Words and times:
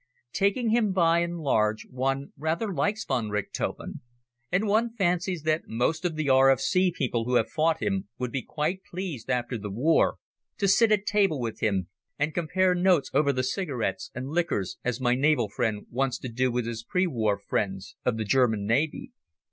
Taking 0.33 0.69
him 0.71 0.93
by 0.93 1.19
and 1.19 1.37
large, 1.37 1.85
one 1.87 2.33
rather 2.35 2.73
likes 2.73 3.05
von 3.05 3.29
Richthofen, 3.29 3.99
and 4.51 4.65
one 4.65 4.95
fancies 4.95 5.43
that 5.43 5.67
most 5.67 6.05
of 6.05 6.15
the 6.15 6.27
R.F.C. 6.27 6.95
people 6.97 7.25
who 7.25 7.35
have 7.35 7.51
fought 7.51 7.83
him 7.83 8.07
would 8.17 8.31
be 8.31 8.41
quite 8.41 8.81
pleased 8.83 9.29
after 9.29 9.59
the 9.59 9.69
war 9.69 10.15
to 10.57 10.67
sit 10.67 10.91
at 10.91 11.05
table 11.05 11.39
with 11.39 11.59
him 11.59 11.87
and 12.17 12.33
compare 12.33 12.73
notes 12.73 13.11
over 13.13 13.31
the 13.31 13.43
cigarettes 13.43 14.09
and 14.15 14.29
liquors, 14.31 14.79
as 14.83 14.99
my 14.99 15.13
Naval 15.13 15.49
friend 15.49 15.85
wants 15.91 16.17
to 16.17 16.29
do 16.29 16.51
with 16.51 16.65
his 16.65 16.81
pre 16.83 17.05
war 17.05 17.37
friends 17.37 17.95
of 18.03 18.17
the 18.17 18.25
German 18.25 18.65
Navy. 18.65 19.11